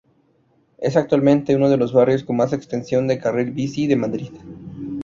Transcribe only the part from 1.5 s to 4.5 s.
uno de los barrios con más extensión de carril bici de Madrid.